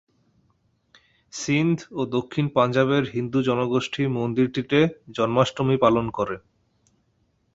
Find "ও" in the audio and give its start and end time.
1.91-2.01